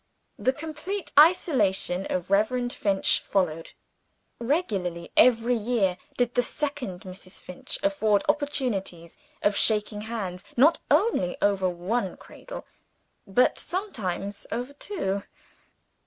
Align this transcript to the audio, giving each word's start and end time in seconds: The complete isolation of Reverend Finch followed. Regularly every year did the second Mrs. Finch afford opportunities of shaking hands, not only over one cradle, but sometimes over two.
The 0.39 0.51
complete 0.51 1.11
isolation 1.19 2.07
of 2.07 2.31
Reverend 2.31 2.73
Finch 2.73 3.19
followed. 3.19 3.73
Regularly 4.39 5.11
every 5.15 5.55
year 5.55 5.95
did 6.17 6.33
the 6.33 6.41
second 6.41 7.01
Mrs. 7.01 7.39
Finch 7.39 7.77
afford 7.83 8.23
opportunities 8.27 9.15
of 9.43 9.55
shaking 9.55 10.01
hands, 10.01 10.43
not 10.57 10.79
only 10.89 11.37
over 11.39 11.69
one 11.69 12.17
cradle, 12.17 12.65
but 13.27 13.59
sometimes 13.59 14.47
over 14.51 14.73
two. 14.73 15.21